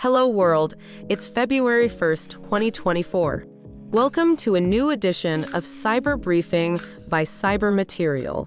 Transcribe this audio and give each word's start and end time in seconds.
Hello 0.00 0.28
world, 0.28 0.74
it's 1.08 1.26
February 1.26 1.88
1st, 1.88 2.32
2024. 2.32 3.46
Welcome 3.92 4.36
to 4.36 4.54
a 4.54 4.60
new 4.60 4.90
edition 4.90 5.44
of 5.54 5.64
Cyber 5.64 6.20
Briefing 6.20 6.78
by 7.08 7.24
Cyber 7.24 7.74
Material. 7.74 8.46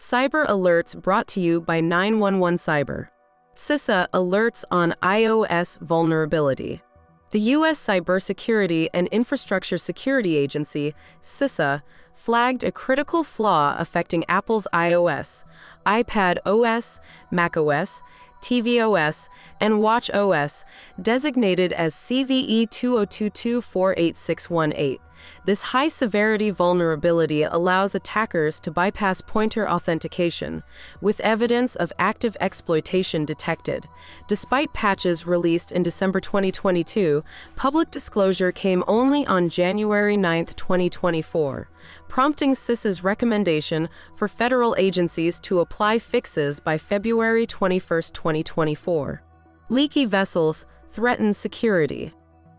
Cyber 0.00 0.44
alerts 0.48 1.00
brought 1.00 1.28
to 1.28 1.40
you 1.40 1.60
by 1.60 1.80
911 1.80 2.58
Cyber. 2.58 3.10
CISA 3.54 4.08
alerts 4.12 4.64
on 4.72 4.92
iOS 5.00 5.78
vulnerability. 5.78 6.82
The 7.30 7.40
U.S. 7.40 7.78
Cybersecurity 7.78 8.88
and 8.92 9.06
Infrastructure 9.08 9.78
Security 9.78 10.36
Agency, 10.36 10.96
CISA, 11.22 11.82
flagged 12.16 12.64
a 12.64 12.72
critical 12.72 13.22
flaw 13.22 13.76
affecting 13.78 14.24
Apple's 14.28 14.66
iOS, 14.72 15.44
iPad 15.86 16.38
OS, 16.44 17.00
macOS, 17.30 18.02
tvOS, 18.40 19.28
and 19.60 19.74
watchOS, 19.74 20.64
designated 21.00 21.72
as 21.72 21.94
CVE 21.94 22.66
2022-48618. 22.68 24.98
This 25.44 25.62
high 25.62 25.88
severity 25.88 26.50
vulnerability 26.50 27.42
allows 27.42 27.94
attackers 27.94 28.60
to 28.60 28.70
bypass 28.70 29.20
pointer 29.20 29.68
authentication, 29.68 30.62
with 31.00 31.20
evidence 31.20 31.76
of 31.76 31.92
active 31.98 32.36
exploitation 32.40 33.24
detected. 33.24 33.88
Despite 34.26 34.72
patches 34.72 35.26
released 35.26 35.72
in 35.72 35.82
December 35.82 36.20
2022, 36.20 37.24
public 37.56 37.90
disclosure 37.90 38.52
came 38.52 38.84
only 38.86 39.26
on 39.26 39.48
January 39.48 40.16
9, 40.16 40.46
2024, 40.46 41.68
prompting 42.08 42.52
CISA's 42.52 43.04
recommendation 43.04 43.88
for 44.14 44.28
federal 44.28 44.74
agencies 44.78 45.38
to 45.40 45.60
apply 45.60 45.98
fixes 45.98 46.60
by 46.60 46.78
February 46.78 47.46
21, 47.46 48.02
2024. 48.12 49.22
Leaky 49.70 50.04
vessels 50.04 50.64
threaten 50.90 51.34
security. 51.34 52.12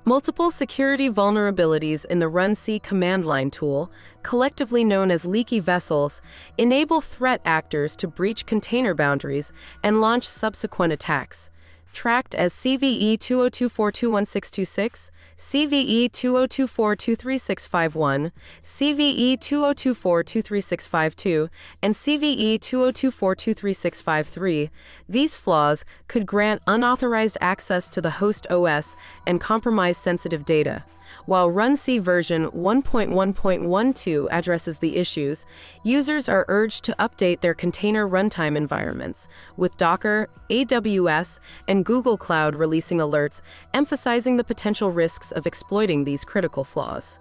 Multiple 0.09 0.49
security 0.49 1.07
vulnerabilities 1.07 2.03
in 2.03 2.17
the 2.17 2.25
RunC 2.25 2.81
command 2.81 3.27
line 3.27 3.51
tool, 3.51 3.91
collectively 4.23 4.83
known 4.83 5.11
as 5.11 5.23
leaky 5.23 5.59
vessels, 5.59 6.19
enable 6.57 6.99
threat 6.99 7.41
actors 7.45 7.95
to 7.97 8.07
breach 8.07 8.47
container 8.47 8.95
boundaries 8.95 9.53
and 9.83 10.01
launch 10.01 10.27
subsequent 10.27 10.91
attacks. 10.91 11.51
Tracked 11.93 12.33
as 12.33 12.55
CVE 12.55 13.19
20242166, 13.19 15.11
CVE 15.39 16.11
2024236651, 16.11 18.31
CVE 18.61 19.39
2024236652, 19.39 21.49
and 21.81 21.95
CVE 21.95 22.59
2024236653. 22.59 24.69
These 25.07 25.37
flaws 25.37 25.85
could 26.09 26.25
grant 26.25 26.61
unauthorized 26.67 27.37
access 27.39 27.87
to 27.87 28.01
the 28.01 28.09
host 28.09 28.47
OS 28.47 28.97
and 29.25 29.39
compromise 29.39 29.97
sensitive 29.97 30.43
data. 30.43 30.83
While 31.25 31.49
RunC 31.49 32.01
version 32.01 32.49
1.1.12 32.51 34.27
addresses 34.31 34.77
the 34.77 34.97
issues, 34.97 35.45
users 35.83 36.29
are 36.29 36.45
urged 36.47 36.83
to 36.85 36.95
update 36.99 37.41
their 37.41 37.53
container 37.53 38.07
runtime 38.07 38.55
environments, 38.55 39.27
with 39.57 39.77
Docker, 39.77 40.29
AWS, 40.49 41.39
and 41.67 41.85
Google 41.85 42.17
Cloud 42.17 42.55
releasing 42.55 42.99
alerts 42.99 43.41
emphasizing 43.73 44.37
the 44.37 44.43
potential 44.43 44.91
risks 44.91 45.28
of 45.31 45.47
exploiting 45.47 46.03
these 46.03 46.25
critical 46.25 46.63
flaws. 46.63 47.19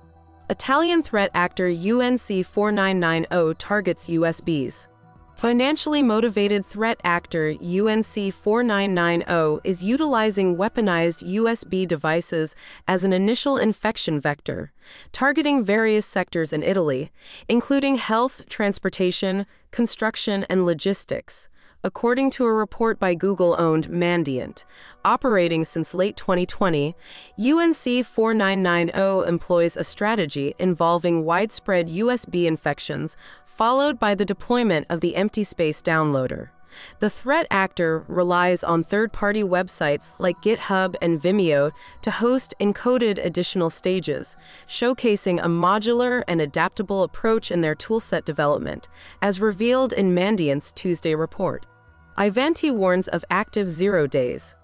Italian 0.50 1.02
threat 1.02 1.30
actor 1.34 1.68
UNC 1.68 2.44
4990 2.44 3.54
targets 3.58 4.08
USBs. 4.08 4.88
Financially 5.38 6.02
motivated 6.02 6.66
threat 6.66 6.98
actor 7.04 7.54
UNC 7.62 8.32
4990 8.32 9.60
is 9.62 9.84
utilizing 9.84 10.56
weaponized 10.56 11.22
USB 11.22 11.86
devices 11.86 12.56
as 12.88 13.04
an 13.04 13.12
initial 13.12 13.56
infection 13.56 14.20
vector, 14.20 14.72
targeting 15.12 15.62
various 15.62 16.04
sectors 16.04 16.52
in 16.52 16.64
Italy, 16.64 17.12
including 17.48 17.98
health, 17.98 18.48
transportation, 18.48 19.46
construction, 19.70 20.44
and 20.48 20.66
logistics. 20.66 21.48
According 21.84 22.30
to 22.30 22.44
a 22.44 22.52
report 22.52 22.98
by 22.98 23.14
Google 23.14 23.54
owned 23.56 23.88
Mandiant, 23.88 24.64
operating 25.04 25.64
since 25.64 25.94
late 25.94 26.16
2020, 26.16 26.96
UNC 27.38 28.04
4990 28.04 29.28
employs 29.28 29.76
a 29.76 29.84
strategy 29.84 30.56
involving 30.58 31.24
widespread 31.24 31.86
USB 31.86 32.46
infections 32.46 33.16
followed 33.46 34.00
by 34.00 34.16
the 34.16 34.24
deployment 34.24 34.86
of 34.90 35.00
the 35.00 35.14
EMPTYSPACE 35.14 35.80
downloader. 35.84 36.48
The 37.00 37.10
threat 37.10 37.46
actor 37.50 38.04
relies 38.08 38.64
on 38.64 38.84
third 38.84 39.12
party 39.12 39.42
websites 39.42 40.12
like 40.18 40.42
GitHub 40.42 40.96
and 41.00 41.20
Vimeo 41.20 41.72
to 42.02 42.10
host 42.10 42.54
encoded 42.60 43.24
additional 43.24 43.70
stages, 43.70 44.36
showcasing 44.66 45.38
a 45.38 45.48
modular 45.48 46.22
and 46.28 46.40
adaptable 46.40 47.02
approach 47.02 47.50
in 47.50 47.60
their 47.60 47.74
toolset 47.74 48.24
development, 48.24 48.88
as 49.22 49.40
revealed 49.40 49.92
in 49.92 50.14
Mandiant's 50.14 50.72
Tuesday 50.72 51.14
report. 51.14 51.66
Ivanti 52.18 52.70
warns 52.70 53.08
of 53.08 53.24
active 53.30 53.68
zero 53.68 54.06
days. 54.06 54.56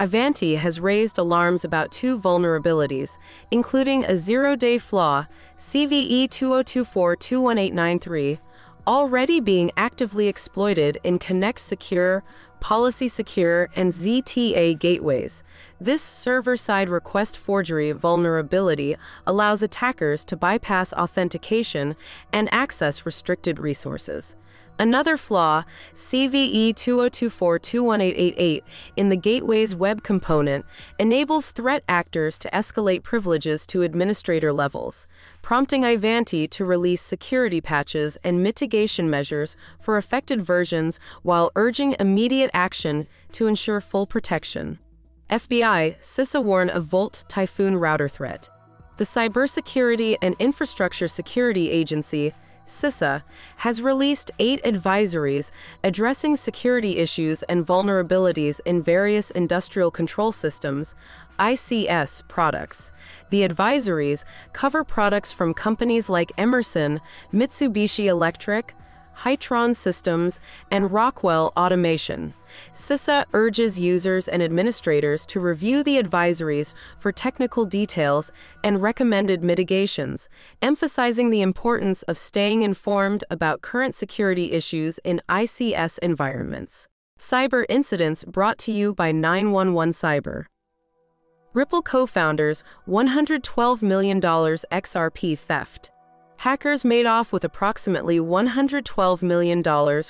Ivanti 0.00 0.54
has 0.54 0.80
raised 0.80 1.18
alarms 1.18 1.62
about 1.62 1.92
two 1.92 2.18
vulnerabilities, 2.18 3.18
including 3.50 4.02
a 4.04 4.16
zero 4.16 4.56
day 4.56 4.78
flaw, 4.78 5.26
CVE 5.58 6.30
2024 6.30 7.16
21893, 7.16 8.38
already 8.86 9.40
being 9.40 9.70
actively 9.76 10.28
exploited 10.28 10.98
in 11.04 11.18
Connect 11.18 11.58
Secure, 11.58 12.22
Policy 12.60 13.08
Secure, 13.08 13.68
and 13.74 13.92
ZTA 13.92 14.78
gateways. 14.78 15.42
This 15.80 16.02
server 16.02 16.56
side 16.56 16.88
request 16.88 17.38
forgery 17.38 17.92
vulnerability 17.92 18.96
allows 19.26 19.62
attackers 19.62 20.24
to 20.26 20.36
bypass 20.36 20.92
authentication 20.92 21.96
and 22.32 22.52
access 22.52 23.06
restricted 23.06 23.58
resources. 23.58 24.36
Another 24.80 25.16
flaw, 25.18 25.64
CVE 25.94 26.72
2024-21888 26.72 28.62
in 28.96 29.10
the 29.10 29.16
gateway's 29.16 29.76
web 29.76 30.02
component, 30.02 30.64
enables 30.98 31.50
threat 31.50 31.84
actors 31.86 32.38
to 32.38 32.48
escalate 32.48 33.02
privileges 33.02 33.66
to 33.66 33.82
administrator 33.82 34.54
levels, 34.54 35.06
prompting 35.42 35.84
Ivanti 35.84 36.48
to 36.48 36.64
release 36.64 37.02
security 37.02 37.60
patches 37.60 38.16
and 38.24 38.42
mitigation 38.42 39.10
measures 39.10 39.54
for 39.78 39.98
affected 39.98 40.40
versions 40.40 40.98
while 41.22 41.52
urging 41.56 41.94
immediate 42.00 42.50
action 42.54 43.06
to 43.32 43.46
ensure 43.48 43.82
full 43.82 44.06
protection. 44.06 44.78
FBI, 45.28 45.98
CISA 46.00 46.42
warn 46.42 46.70
of 46.70 46.86
Volt 46.86 47.24
Typhoon 47.28 47.76
router 47.76 48.08
threat. 48.08 48.48
The 48.96 49.04
Cybersecurity 49.04 50.16
and 50.22 50.34
Infrastructure 50.38 51.06
Security 51.06 51.70
Agency 51.70 52.32
CISA, 52.66 53.22
has 53.56 53.82
released 53.82 54.30
eight 54.38 54.62
advisories 54.64 55.50
addressing 55.82 56.36
security 56.36 56.98
issues 56.98 57.42
and 57.44 57.66
vulnerabilities 57.66 58.60
in 58.64 58.82
various 58.82 59.30
industrial 59.30 59.90
control 59.90 60.32
systems, 60.32 60.94
ICS 61.38 62.26
products. 62.28 62.92
The 63.30 63.46
advisories 63.46 64.24
cover 64.52 64.84
products 64.84 65.32
from 65.32 65.54
companies 65.54 66.08
like 66.08 66.32
Emerson, 66.36 67.00
Mitsubishi 67.32 68.06
Electric, 68.06 68.74
Hitron 69.24 69.74
Systems, 69.74 70.40
and 70.70 70.90
Rockwell 70.90 71.52
Automation. 71.56 72.34
CISA 72.72 73.26
urges 73.32 73.78
users 73.78 74.28
and 74.28 74.42
administrators 74.42 75.26
to 75.26 75.40
review 75.40 75.82
the 75.82 76.02
advisories 76.02 76.74
for 76.98 77.12
technical 77.12 77.64
details 77.64 78.32
and 78.64 78.82
recommended 78.82 79.42
mitigations, 79.42 80.28
emphasizing 80.62 81.30
the 81.30 81.42
importance 81.42 82.02
of 82.04 82.18
staying 82.18 82.62
informed 82.62 83.24
about 83.30 83.62
current 83.62 83.94
security 83.94 84.52
issues 84.52 84.98
in 85.04 85.20
ICS 85.28 85.98
environments. 85.98 86.88
Cyber 87.18 87.64
incidents 87.68 88.24
brought 88.24 88.58
to 88.58 88.72
you 88.72 88.94
by 88.94 89.12
911 89.12 89.92
Cyber. 89.92 90.46
Ripple 91.52 91.82
co 91.82 92.06
founders 92.06 92.62
$112 92.88 93.82
million 93.82 94.20
XRP 94.20 95.38
theft. 95.38 95.90
Hackers 96.40 96.86
made 96.86 97.04
off 97.04 97.34
with 97.34 97.44
approximately 97.44 98.18
$112 98.18 99.20
million 99.20 99.62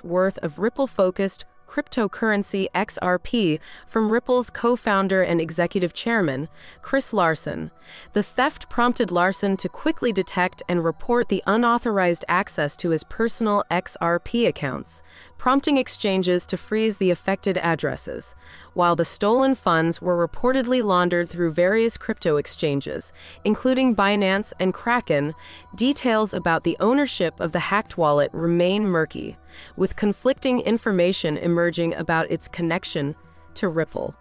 worth 0.04 0.38
of 0.38 0.60
Ripple 0.60 0.86
focused 0.86 1.44
cryptocurrency 1.68 2.68
XRP 2.72 3.58
from 3.88 4.12
Ripple's 4.12 4.48
co 4.48 4.76
founder 4.76 5.22
and 5.22 5.40
executive 5.40 5.92
chairman, 5.92 6.48
Chris 6.82 7.12
Larsen. 7.12 7.72
The 8.12 8.22
theft 8.22 8.68
prompted 8.68 9.10
Larsen 9.10 9.56
to 9.56 9.68
quickly 9.68 10.12
detect 10.12 10.62
and 10.68 10.84
report 10.84 11.28
the 11.28 11.42
unauthorized 11.48 12.24
access 12.28 12.76
to 12.76 12.90
his 12.90 13.02
personal 13.02 13.64
XRP 13.68 14.46
accounts, 14.46 15.02
prompting 15.36 15.78
exchanges 15.78 16.46
to 16.46 16.56
freeze 16.56 16.98
the 16.98 17.10
affected 17.10 17.58
addresses, 17.58 18.36
while 18.80 18.96
the 18.96 19.04
stolen 19.04 19.54
funds 19.54 20.00
were 20.00 20.26
reportedly 20.26 20.82
laundered 20.82 21.28
through 21.28 21.50
various 21.50 21.98
crypto 21.98 22.38
exchanges, 22.38 23.12
including 23.44 23.94
Binance 23.94 24.54
and 24.58 24.72
Kraken. 24.72 25.34
Details 25.74 26.32
about 26.32 26.64
the 26.64 26.78
ownership 26.80 27.38
of 27.40 27.52
the 27.52 27.58
hacked 27.58 27.98
wallet 27.98 28.30
remain 28.32 28.86
murky, 28.86 29.36
with 29.76 29.96
conflicting 29.96 30.60
information 30.60 31.36
emerging 31.36 31.92
about 31.92 32.30
its 32.30 32.48
connection 32.48 33.14
to 33.52 33.68
Ripple. 33.68 34.14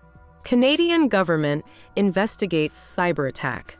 Canadian 0.44 1.08
government 1.08 1.64
investigates 1.96 2.78
cyber 2.78 3.30
attack. 3.30 3.79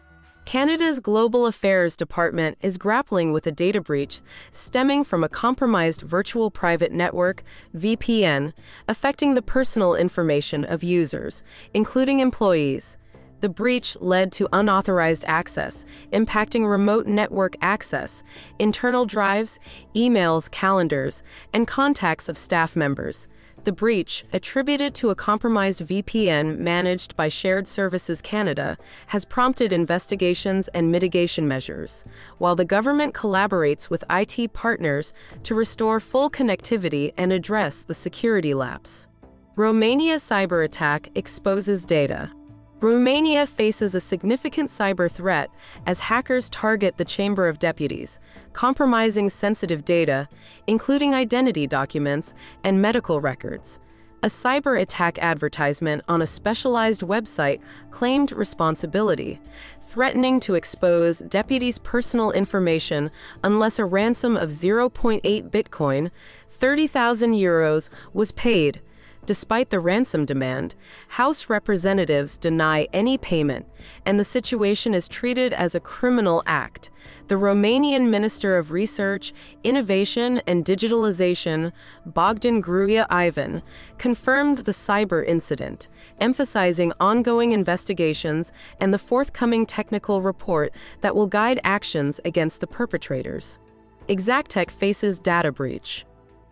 Canada's 0.50 1.00
Global 1.00 1.46
Affairs 1.46 1.96
Department 1.96 2.58
is 2.60 2.80
grappling 2.80 3.34
with 3.34 3.46
a 3.46 3.52
data 3.52 3.80
breach 3.80 4.22
stemming 4.50 5.04
from 5.04 5.24
a 5.24 5.30
compromised 5.30 6.02
virtual 6.02 6.50
private 6.50 6.92
network, 6.92 7.44
VPN, 7.78 8.54
affecting 8.88 9.36
the 9.36 9.44
personal 9.44 9.94
information 9.94 10.66
of 10.66 10.84
users, 10.84 11.44
including 11.76 12.20
employees. 12.20 12.98
The 13.42 13.50
breach 13.50 13.96
led 14.02 14.32
to 14.32 14.50
unauthorized 14.52 15.24
access, 15.28 15.86
impacting 16.12 16.68
remote 16.68 17.06
network 17.06 17.56
access, 17.62 18.24
internal 18.58 19.06
drives, 19.06 19.60
emails, 19.96 20.50
calendars, 20.50 21.22
and 21.54 21.68
contacts 21.68 22.28
of 22.28 22.40
staff 22.40 22.76
members. 22.76 23.28
The 23.66 23.72
breach, 23.74 24.24
attributed 24.32 24.96
to 24.96 25.10
a 25.10 25.16
compromised 25.16 25.82
VPN 25.82 26.58
managed 26.60 27.16
by 27.16 27.28
Shared 27.28 27.68
Services 27.68 28.22
Canada, 28.22 28.78
has 29.08 29.26
prompted 29.26 29.74
investigations 29.74 30.70
and 30.70 30.92
mitigation 30.92 31.48
measures, 31.48 32.06
while 32.38 32.56
the 32.56 32.64
government 32.66 33.14
collaborates 33.14 33.90
with 33.90 34.04
IT 34.10 34.54
partners 34.54 35.14
to 35.44 35.56
restore 35.56 36.00
full 36.00 36.30
connectivity 36.30 37.14
and 37.18 37.34
address 37.34 37.84
the 37.84 37.94
security 37.94 38.54
lapse. 38.54 39.08
Romania 39.56 40.16
cyber 40.16 40.64
attack 40.64 41.10
exposes 41.16 41.84
data. 41.84 42.32
Romania 42.82 43.46
faces 43.46 43.94
a 43.94 44.00
significant 44.00 44.70
cyber 44.70 45.12
threat 45.12 45.52
as 45.86 46.00
hackers 46.00 46.50
target 46.50 46.96
the 46.96 47.04
Chamber 47.04 47.50
of 47.50 47.60
Deputies, 47.60 48.22
compromising 48.54 49.30
sensitive 49.30 49.84
data, 49.84 50.30
including 50.66 51.14
identity 51.14 51.68
documents 51.68 52.34
and 52.64 52.82
medical 52.82 53.20
records. 53.20 53.80
A 54.24 54.28
cyber 54.28 54.80
attack 54.80 55.18
advertisement 55.20 56.04
on 56.08 56.22
a 56.22 56.28
specialized 56.28 57.02
website 57.02 57.62
claimed 57.92 58.32
responsibility, 58.32 59.42
threatening 59.82 60.40
to 60.42 60.56
expose 60.56 61.20
deputies' 61.20 61.80
personal 61.80 62.32
information 62.32 63.12
unless 63.44 63.78
a 63.78 63.86
ransom 63.86 64.38
of 64.38 64.50
0.8 64.50 65.50
Bitcoin, 65.50 66.12
30,000 66.50 67.34
euros, 67.34 67.90
was 68.14 68.32
paid. 68.32 68.82
Despite 69.30 69.70
the 69.70 69.80
ransom 69.80 70.26
demand, 70.26 70.74
House 71.10 71.50
representatives 71.50 72.36
deny 72.36 72.88
any 72.92 73.16
payment, 73.16 73.68
and 74.04 74.20
the 74.20 74.24
situation 74.24 74.96
is 74.96 75.08
treated 75.08 75.54
as 75.54 75.76
a 75.76 75.80
criminal 75.80 76.42
act. 76.48 76.90
The 77.28 77.36
Romanian 77.36 78.10
Minister 78.10 78.58
of 78.58 78.72
Research, 78.72 79.32
Innovation 79.64 80.42
and 80.48 80.66
Digitalization, 80.66 81.72
Bogdan 82.08 82.60
Gruia 82.64 83.06
Ivan, 83.12 83.62
confirmed 84.00 84.66
the 84.66 84.72
cyber 84.72 85.24
incident, 85.24 85.90
emphasizing 86.20 86.92
ongoing 87.00 87.52
investigations 87.52 88.52
and 88.80 88.92
the 88.92 88.98
forthcoming 88.98 89.68
technical 89.68 90.24
report 90.24 90.74
that 91.02 91.16
will 91.16 91.28
guide 91.28 91.60
actions 91.64 92.20
against 92.26 92.62
the 92.62 92.68
perpetrators. 92.68 93.60
Exactech 94.08 94.72
faces 94.72 95.20
data 95.20 95.52
breach. 95.52 96.04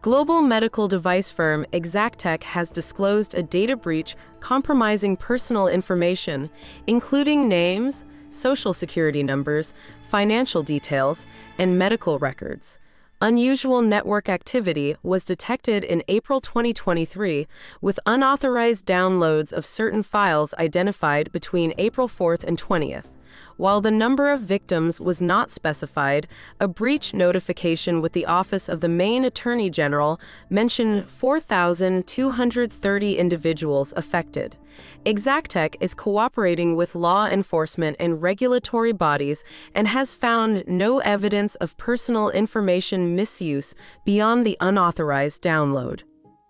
Global 0.07 0.42
medical 0.42 0.88
device 0.88 1.30
firm 1.31 1.65
Exactech 1.74 2.42
has 2.44 2.71
disclosed 2.71 3.33
a 3.33 3.44
data 3.44 3.75
breach 3.75 4.15
compromising 4.39 5.18
personal 5.18 5.68
information, 5.68 6.50
including 6.88 7.50
names, 7.50 8.06
social 8.30 8.71
security 8.71 9.21
numbers, 9.21 9.74
financial 10.09 10.63
details, 10.63 11.25
and 11.59 11.77
medical 11.77 12.19
records. 12.19 12.80
Unusual 13.19 13.81
network 13.81 14.30
activity 14.30 14.95
was 15.04 15.25
detected 15.25 15.83
in 15.83 16.01
April 16.07 16.39
2023, 16.39 17.45
with 17.81 18.00
unauthorized 18.06 18.86
downloads 18.86 19.51
of 19.51 19.65
certain 19.65 20.04
files 20.04 20.54
identified 20.54 21.33
between 21.33 21.74
April 21.77 22.07
4th 22.07 22.45
and 22.45 22.57
20th. 22.57 23.07
While 23.57 23.81
the 23.81 23.91
number 23.91 24.31
of 24.31 24.41
victims 24.41 24.99
was 24.99 25.21
not 25.21 25.51
specified, 25.51 26.27
a 26.59 26.67
breach 26.67 27.13
notification 27.13 28.01
with 28.01 28.13
the 28.13 28.25
Office 28.25 28.69
of 28.69 28.81
the 28.81 28.89
Maine 28.89 29.25
Attorney 29.25 29.69
General 29.69 30.19
mentioned 30.49 31.07
4,230 31.09 33.17
individuals 33.17 33.93
affected. 33.95 34.57
Exactech 35.05 35.75
is 35.79 35.93
cooperating 35.93 36.75
with 36.75 36.95
law 36.95 37.27
enforcement 37.27 37.95
and 37.99 38.21
regulatory 38.21 38.91
bodies 38.91 39.43
and 39.73 39.87
has 39.87 40.13
found 40.13 40.63
no 40.67 40.99
evidence 40.99 41.55
of 41.55 41.77
personal 41.77 42.29
information 42.29 43.15
misuse 43.15 43.73
beyond 44.05 44.45
the 44.45 44.57
unauthorized 44.59 45.41
download. 45.41 46.01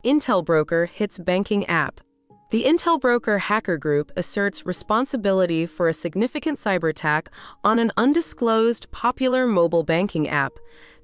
IntelBroker 0.03 0.89
hits 0.89 1.17
banking 1.17 1.65
app. 1.65 2.01
The 2.49 2.63
IntelBroker 2.63 3.39
hacker 3.39 3.77
group 3.77 4.13
asserts 4.15 4.65
responsibility 4.65 5.65
for 5.65 5.89
a 5.89 5.94
significant 5.94 6.57
cyber 6.57 6.89
attack 6.89 7.29
on 7.61 7.77
an 7.77 7.91
undisclosed 7.97 8.89
popular 8.89 9.45
mobile 9.45 9.83
banking 9.83 10.29
app, 10.29 10.53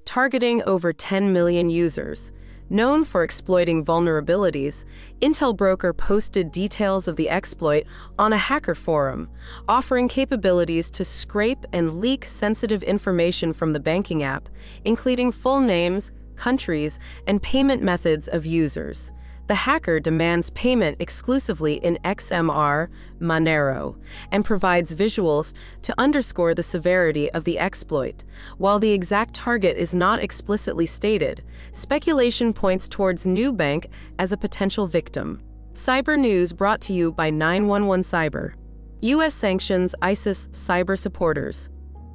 targeting 0.06 0.62
over 0.62 0.90
10 0.94 1.34
million 1.34 1.68
users. 1.68 2.32
Known 2.70 3.04
for 3.04 3.22
exploiting 3.22 3.84
vulnerabilities, 3.84 4.86
IntelBroker 5.20 5.94
posted 5.94 6.50
details 6.50 7.08
of 7.08 7.16
the 7.16 7.28
exploit 7.28 7.84
on 8.18 8.32
a 8.32 8.38
hacker 8.38 8.74
forum, 8.74 9.28
offering 9.68 10.08
capabilities 10.08 10.90
to 10.92 11.04
scrape 11.04 11.66
and 11.74 12.00
leak 12.00 12.24
sensitive 12.24 12.82
information 12.82 13.52
from 13.52 13.74
the 13.74 13.80
banking 13.80 14.22
app, 14.22 14.48
including 14.86 15.30
full 15.30 15.60
names, 15.60 16.10
countries, 16.36 16.98
and 17.26 17.42
payment 17.42 17.82
methods 17.82 18.28
of 18.28 18.46
users 18.46 19.12
the 19.46 19.54
hacker 19.54 20.00
demands 20.00 20.50
payment 20.50 20.96
exclusively 21.00 21.74
in 21.74 21.98
XMR 22.04 22.88
Monero 23.20 23.96
and 24.30 24.44
provides 24.44 24.94
visuals 24.94 25.52
to 25.82 25.94
underscore 25.98 26.54
the 26.54 26.62
severity 26.62 27.30
of 27.32 27.44
the 27.44 27.58
exploit. 27.58 28.24
While 28.58 28.78
the 28.78 28.92
exact 28.92 29.34
target 29.34 29.76
is 29.76 29.92
not 29.92 30.22
explicitly 30.22 30.86
stated, 30.86 31.42
speculation 31.72 32.52
points 32.52 32.88
towards 32.88 33.26
Nubank 33.26 33.86
as 34.18 34.32
a 34.32 34.36
potential 34.36 34.86
victim. 34.86 35.42
Cyber 35.74 36.18
News 36.18 36.52
brought 36.52 36.80
to 36.82 36.92
you 36.92 37.12
by 37.12 37.30
911 37.30 38.02
Cyber. 38.02 38.54
U.S. 39.00 39.34
sanctions 39.34 39.94
ISIS 40.00 40.48
cyber 40.52 40.98
supporters. 40.98 41.68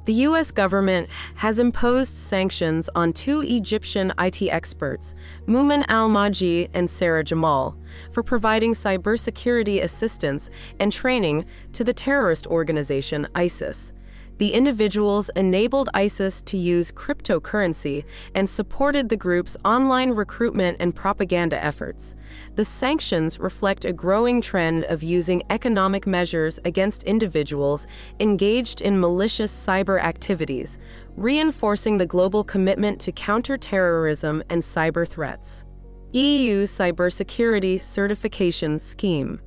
The 0.06 0.14
U.S. 0.14 0.50
government 0.50 1.08
has 1.36 1.58
imposed 1.58 2.14
sanctions 2.14 2.88
on 2.94 3.12
two 3.12 3.42
Egyptian 3.42 4.12
IT 4.18 4.42
experts, 4.42 5.14
Mumin 5.46 5.84
al 5.88 6.08
Mawji 6.08 6.70
and 6.72 6.88
Sarah 6.88 7.22
Jamal, 7.22 7.76
for 8.10 8.22
providing 8.22 8.72
cybersecurity 8.72 9.82
assistance 9.82 10.48
and 10.78 10.90
training 10.90 11.44
to 11.74 11.84
the 11.84 11.92
terrorist 11.92 12.46
organization 12.46 13.28
ISIS. 13.34 13.92
The 14.40 14.54
individuals 14.54 15.28
enabled 15.36 15.90
ISIS 15.92 16.40
to 16.46 16.56
use 16.56 16.90
cryptocurrency 16.90 18.06
and 18.34 18.48
supported 18.48 19.10
the 19.10 19.16
group's 19.18 19.54
online 19.66 20.12
recruitment 20.12 20.78
and 20.80 20.94
propaganda 20.94 21.62
efforts. 21.62 22.16
The 22.54 22.64
sanctions 22.64 23.38
reflect 23.38 23.84
a 23.84 23.92
growing 23.92 24.40
trend 24.40 24.84
of 24.84 25.02
using 25.02 25.42
economic 25.50 26.06
measures 26.06 26.58
against 26.64 27.02
individuals 27.02 27.86
engaged 28.18 28.80
in 28.80 28.98
malicious 28.98 29.52
cyber 29.52 30.02
activities, 30.02 30.78
reinforcing 31.18 31.98
the 31.98 32.06
global 32.06 32.42
commitment 32.42 32.98
to 33.02 33.12
counterterrorism 33.12 34.42
and 34.48 34.62
cyber 34.62 35.06
threats. 35.06 35.66
EU 36.12 36.62
Cybersecurity 36.62 37.78
Certification 37.78 38.78
Scheme 38.78 39.38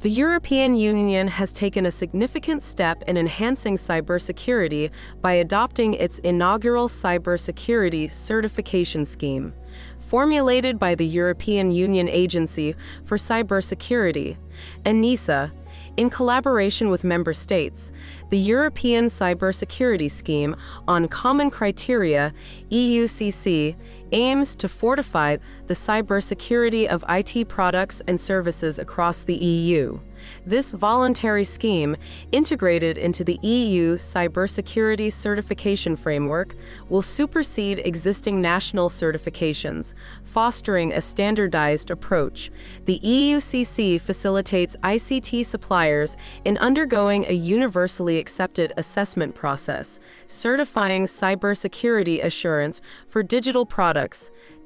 the 0.00 0.08
European 0.10 0.74
Union 0.74 1.28
has 1.28 1.52
taken 1.52 1.84
a 1.84 1.90
significant 1.90 2.62
step 2.62 3.02
in 3.06 3.18
enhancing 3.18 3.76
cybersecurity 3.76 4.90
by 5.20 5.34
adopting 5.34 5.92
its 5.92 6.18
inaugural 6.20 6.88
cybersecurity 6.88 8.10
certification 8.10 9.04
scheme. 9.04 9.52
Formulated 9.98 10.78
by 10.78 10.94
the 10.94 11.06
European 11.06 11.70
Union 11.70 12.08
Agency 12.08 12.74
for 13.04 13.18
Cybersecurity, 13.18 14.38
ENISA, 14.84 15.52
in 15.96 16.08
collaboration 16.08 16.88
with 16.88 17.04
member 17.04 17.34
states, 17.34 17.92
the 18.30 18.38
European 18.38 19.06
Cybersecurity 19.06 20.10
Scheme 20.10 20.56
on 20.88 21.08
Common 21.08 21.50
Criteria, 21.50 22.32
EUCC, 22.70 23.76
aims 24.12 24.54
to 24.56 24.68
fortify 24.68 25.36
the 25.66 25.74
cybersecurity 25.74 26.86
of 26.86 27.04
IT 27.08 27.48
products 27.48 28.02
and 28.06 28.20
services 28.20 28.78
across 28.78 29.22
the 29.22 29.34
EU. 29.34 30.00
This 30.44 30.72
voluntary 30.72 31.44
scheme, 31.44 31.96
integrated 32.30 32.98
into 32.98 33.24
the 33.24 33.38
EU 33.42 33.96
cybersecurity 33.96 35.10
certification 35.10 35.96
framework, 35.96 36.54
will 36.88 37.00
supersede 37.00 37.78
existing 37.78 38.40
national 38.42 38.90
certifications, 38.90 39.94
fostering 40.22 40.92
a 40.92 41.00
standardized 41.00 41.90
approach. 41.90 42.50
The 42.84 43.00
EUCC 43.00 44.00
facilitates 44.00 44.76
ICT 44.82 45.46
suppliers 45.46 46.16
in 46.44 46.58
undergoing 46.58 47.24
a 47.26 47.32
universally 47.32 48.18
accepted 48.18 48.72
assessment 48.76 49.34
process, 49.34 50.00
certifying 50.26 51.06
cybersecurity 51.06 52.22
assurance 52.22 52.80
for 53.08 53.22
digital 53.22 53.64
products 53.64 53.99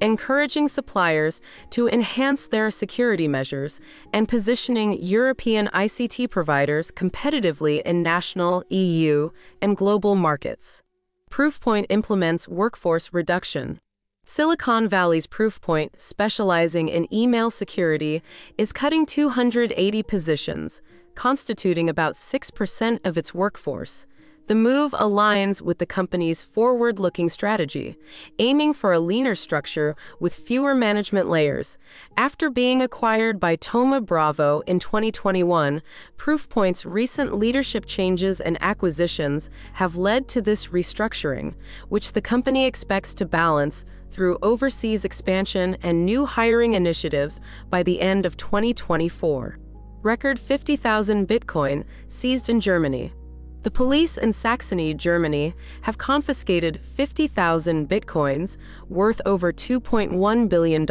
encouraging 0.01 0.69
suppliers 0.69 1.41
to 1.71 1.89
enhance 1.89 2.47
their 2.47 2.71
security 2.71 3.29
measures 3.29 3.81
and 4.13 4.29
positioning 4.29 5.03
European 5.03 5.69
ICT 5.69 6.31
providers 6.31 6.91
competitively 6.91 7.83
in 7.83 8.03
national, 8.03 8.65
EU, 8.69 9.31
and 9.63 9.77
global 9.77 10.15
markets. 10.15 10.83
Proofpoint 11.31 11.87
implements 11.89 12.47
workforce 12.47 13.13
reduction. 13.13 13.81
Silicon 14.25 14.89
Valley's 14.89 15.27
Proofpoint, 15.27 15.91
specializing 15.99 16.89
in 16.89 17.13
email 17.13 17.51
security, 17.51 18.23
is 18.57 18.73
cutting 18.73 19.05
280 19.05 20.03
positions, 20.03 20.81
constituting 21.15 21.91
about 21.91 22.15
6% 22.15 23.01
of 23.05 23.19
its 23.19 23.35
workforce. 23.35 24.07
The 24.47 24.55
move 24.55 24.93
aligns 24.93 25.63
with 25.63 25.79
the 25.79 25.87
company's 25.87 26.43
forward 26.43 26.99
looking 26.99 27.31
strategy, 27.31 27.97
aiming 28.39 28.75
for 28.75 28.93
a 28.93 29.01
leaner 29.01 29.35
structure 29.35 29.97
with 30.21 30.35
fewer 30.35 30.75
management 30.75 31.31
layers. 31.31 31.79
After 32.19 32.51
being 32.51 32.83
acquired 32.83 33.41
by 33.41 33.57
Thoma 33.57 34.03
Bravo 34.03 34.61
in 34.67 34.81
2021, 34.81 35.81
Proofpoint's 36.19 36.85
recent 36.85 37.35
leadership 37.35 37.87
changes 37.87 38.39
and 38.39 38.59
acquisitions 38.61 39.49
have 39.75 39.97
led 39.97 40.29
to 40.29 40.43
this 40.43 40.67
restructuring, 40.67 41.55
which 41.89 42.13
the 42.13 42.21
company 42.21 42.67
expects 42.67 43.15
to 43.15 43.25
balance 43.25 43.87
through 44.11 44.37
overseas 44.43 45.07
expansion 45.07 45.79
and 45.83 46.05
new 46.05 46.27
hiring 46.27 46.75
initiatives 46.75 47.41
by 47.71 47.83
the 47.83 47.99
end 48.03 48.27
of 48.27 48.37
2024. 48.37 49.59
Record 50.03 50.39
50,000 50.39 51.27
Bitcoin 51.27 51.85
seized 52.09 52.51
in 52.51 52.61
Germany. 52.61 53.15
The 53.65 53.71
police 53.71 54.19
in 54.19 54.35
Saxony, 54.35 54.93
Germany, 54.93 55.55
have 55.83 55.97
confiscated 55.97 56.81
50,000 56.85 57.89
bitcoins, 57.89 58.59
worth 58.91 59.23
over 59.25 59.55
$2.1 59.55 60.49
billion, 60.51 60.87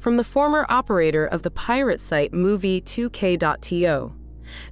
from 0.00 0.16
the 0.16 0.24
former 0.24 0.66
operator 0.68 1.24
of 1.24 1.42
the 1.42 1.52
pirate 1.52 2.00
site 2.00 2.32
Movie2k.to. 2.32 4.12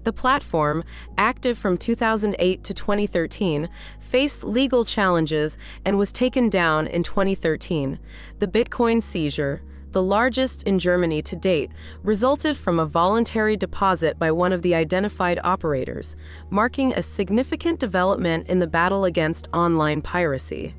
The 0.03 0.13
platform, 0.13 0.83
active 1.17 1.57
from 1.57 1.79
2008 1.79 2.65
to 2.65 2.75
2013, 2.75 3.69
faced 4.01 4.43
legal 4.43 4.85
challenges 4.85 5.57
and 5.85 5.97
was 5.97 6.13
taken 6.13 6.49
down 6.49 6.89
in 6.89 7.05
2013. 7.05 8.01
The 8.41 8.49
Bitcoin 8.49 9.01
seizure, 9.01 9.63
the 9.93 10.03
largest 10.03 10.63
in 10.65 10.79
Germany 10.79 11.23
to 11.23 11.37
date, 11.37 11.71
resulted 12.03 12.57
from 12.57 12.79
a 12.79 12.87
voluntary 12.87 13.57
deposit 13.57 14.19
by 14.19 14.31
one 14.31 14.53
of 14.53 14.63
the 14.63 14.75
identified 14.75 15.39
operators, 15.45 16.17
marking 16.51 16.93
a 16.93 17.03
significant 17.03 17.79
development 17.79 18.47
in 18.49 18.59
the 18.59 18.67
battle 18.67 19.05
against 19.05 19.49
online 19.53 20.03
piracy. 20.03 20.75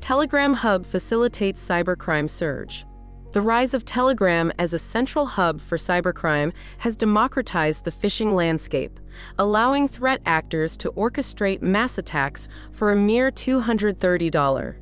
Telegram 0.00 0.54
Hub 0.54 0.86
facilitates 0.86 1.66
cybercrime 1.66 2.30
surge. 2.30 2.84
The 3.32 3.42
rise 3.42 3.74
of 3.74 3.84
Telegram 3.84 4.50
as 4.58 4.72
a 4.72 4.78
central 4.78 5.26
hub 5.26 5.60
for 5.60 5.76
cybercrime 5.76 6.52
has 6.78 6.96
democratized 6.96 7.84
the 7.84 7.90
phishing 7.90 8.32
landscape, 8.32 8.98
allowing 9.38 9.86
threat 9.86 10.22
actors 10.24 10.78
to 10.78 10.90
orchestrate 10.92 11.60
mass 11.60 11.98
attacks 11.98 12.48
for 12.72 12.90
a 12.90 12.96
mere 12.96 13.30
$230. 13.30 14.74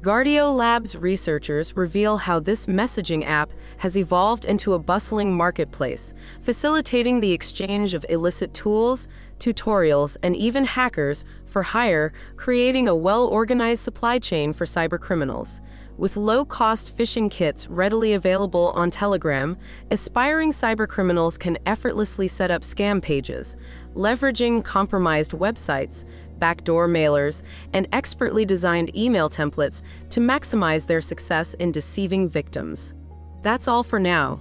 Guardio 0.00 0.54
Labs 0.54 0.96
researchers 0.96 1.76
reveal 1.76 2.16
how 2.16 2.40
this 2.40 2.66
messaging 2.66 3.24
app 3.24 3.50
has 3.78 3.96
evolved 3.96 4.44
into 4.44 4.74
a 4.74 4.78
bustling 4.78 5.34
marketplace, 5.34 6.14
facilitating 6.40 7.20
the 7.20 7.32
exchange 7.32 7.94
of 7.94 8.06
illicit 8.08 8.54
tools, 8.54 9.08
tutorials, 9.38 10.16
and 10.22 10.36
even 10.36 10.64
hackers 10.64 11.24
for 11.46 11.62
hire, 11.62 12.12
creating 12.36 12.88
a 12.88 12.94
well 12.94 13.26
organized 13.26 13.82
supply 13.82 14.18
chain 14.18 14.52
for 14.52 14.64
cybercriminals. 14.64 15.60
With 15.98 16.16
low 16.16 16.44
cost 16.44 16.96
phishing 16.96 17.30
kits 17.30 17.68
readily 17.68 18.14
available 18.14 18.72
on 18.74 18.90
Telegram, 18.90 19.56
aspiring 19.90 20.50
cybercriminals 20.50 21.38
can 21.38 21.58
effortlessly 21.66 22.28
set 22.28 22.50
up 22.50 22.62
scam 22.62 23.00
pages, 23.00 23.56
leveraging 23.94 24.64
compromised 24.64 25.32
websites 25.32 26.04
backdoor 26.42 26.88
mailers, 26.88 27.44
and 27.72 27.86
expertly 27.92 28.44
designed 28.44 28.96
email 28.96 29.30
templates 29.30 29.80
to 30.10 30.18
maximize 30.18 30.84
their 30.84 31.00
success 31.00 31.54
in 31.54 31.70
deceiving 31.70 32.28
victims. 32.28 32.94
That's 33.42 33.68
all 33.68 33.84
for 33.84 34.00
now. 34.00 34.40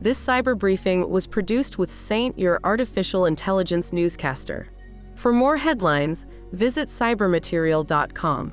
This 0.00 0.24
cyber 0.24 0.56
briefing 0.56 1.10
was 1.10 1.26
produced 1.26 1.76
with 1.76 1.90
Saint, 1.90 2.38
your 2.38 2.60
artificial 2.62 3.26
intelligence 3.26 3.92
newscaster. 3.92 4.68
For 5.16 5.32
more 5.32 5.56
headlines, 5.56 6.24
visit 6.52 6.86
cybermaterial.com. 6.86 8.52